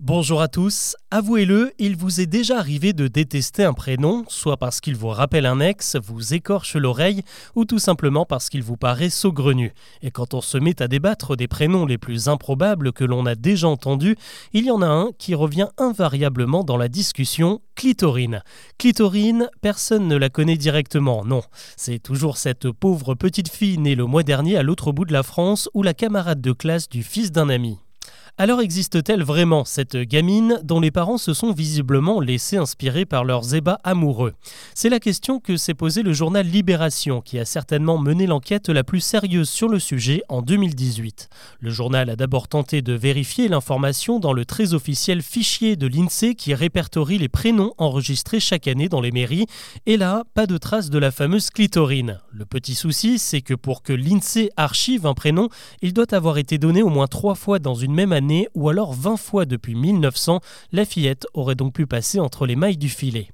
[0.00, 4.80] Bonjour à tous, avouez-le, il vous est déjà arrivé de détester un prénom, soit parce
[4.80, 7.22] qu'il vous rappelle un ex, vous écorche l'oreille,
[7.54, 9.72] ou tout simplement parce qu'il vous paraît saugrenu.
[10.02, 13.36] Et quand on se met à débattre des prénoms les plus improbables que l'on a
[13.36, 14.16] déjà entendus,
[14.52, 18.42] il y en a un qui revient invariablement dans la discussion, Clitorine.
[18.78, 21.42] Clitorine, personne ne la connaît directement, non.
[21.76, 25.22] C'est toujours cette pauvre petite fille née le mois dernier à l'autre bout de la
[25.22, 27.78] France ou la camarade de classe du fils d'un ami.
[28.36, 33.54] Alors existe-t-elle vraiment cette gamine dont les parents se sont visiblement laissés inspirer par leurs
[33.54, 34.32] ébats amoureux?
[34.74, 38.82] C'est la question que s'est posée le journal Libération qui a certainement mené l'enquête la
[38.82, 41.28] plus sérieuse sur le sujet en 2018.
[41.60, 46.34] Le journal a d'abord tenté de vérifier l'information dans le très officiel fichier de l'INSEE
[46.34, 49.46] qui répertorie les prénoms enregistrés chaque année dans les mairies
[49.86, 52.18] et là, pas de trace de la fameuse clitorine.
[52.32, 55.50] Le petit souci, c'est que pour que l'INSEE archive un prénom,
[55.82, 58.23] il doit avoir été donné au moins trois fois dans une même année
[58.54, 60.40] ou alors 20 fois depuis 1900,
[60.72, 63.28] la fillette aurait donc pu passer entre les mailles du filet.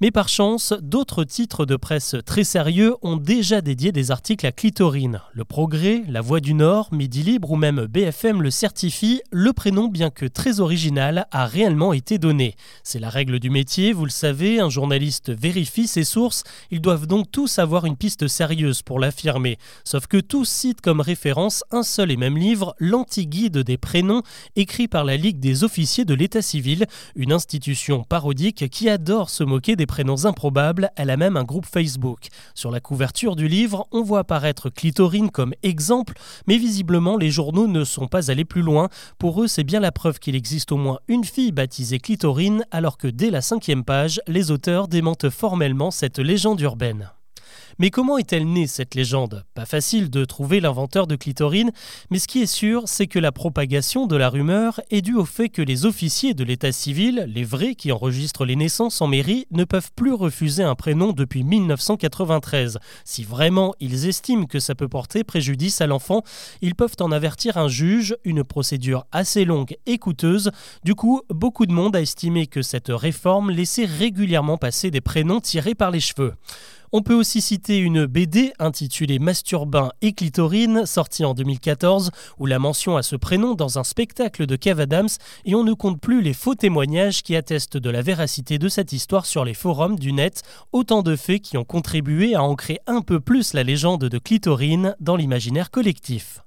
[0.00, 4.52] Mais par chance, d'autres titres de presse très sérieux ont déjà dédié des articles à
[4.52, 5.20] Clitorine.
[5.32, 9.88] Le Progrès, La Voix du Nord, Midi Libre ou même BFM le certifie, le prénom,
[9.88, 12.54] bien que très original, a réellement été donné.
[12.82, 17.06] C'est la règle du métier, vous le savez, un journaliste vérifie ses sources, ils doivent
[17.06, 19.58] donc tous avoir une piste sérieuse pour l'affirmer.
[19.84, 24.22] Sauf que tous citent comme référence un seul et même livre, l'Anti-Guide des prénoms,
[24.56, 29.44] écrit par la Ligue des officiers de l'État civil, une institution parodique qui adore se
[29.44, 32.28] moquer des prénoms improbables, elle a même un groupe Facebook.
[32.54, 36.14] Sur la couverture du livre, on voit apparaître Clitorine comme exemple,
[36.46, 38.88] mais visiblement les journaux ne sont pas allés plus loin.
[39.18, 42.98] Pour eux, c'est bien la preuve qu'il existe au moins une fille baptisée Clitorine, alors
[42.98, 47.10] que dès la cinquième page, les auteurs démentent formellement cette légende urbaine.
[47.80, 49.46] Mais comment est-elle née cette légende?
[49.54, 51.72] Pas facile de trouver l'inventeur de clitorine,
[52.10, 55.24] mais ce qui est sûr, c'est que la propagation de la rumeur est due au
[55.24, 59.46] fait que les officiers de l'état civil, les vrais qui enregistrent les naissances en mairie,
[59.50, 62.78] ne peuvent plus refuser un prénom depuis 1993.
[63.06, 66.22] Si vraiment ils estiment que ça peut porter préjudice à l'enfant,
[66.60, 70.50] ils peuvent en avertir un juge, une procédure assez longue et coûteuse.
[70.84, 75.40] Du coup, beaucoup de monde a estimé que cette réforme laissait régulièrement passer des prénoms
[75.40, 76.34] tirés par les cheveux.
[76.92, 82.58] On peut aussi citer une BD intitulée Masturbin et Clitorine, sortie en 2014, où la
[82.58, 85.08] mention a ce prénom dans un spectacle de Kev Adams,
[85.44, 88.92] et on ne compte plus les faux témoignages qui attestent de la véracité de cette
[88.92, 90.42] histoire sur les forums du net,
[90.72, 94.96] autant de faits qui ont contribué à ancrer un peu plus la légende de Clitorine
[94.98, 96.40] dans l'imaginaire collectif.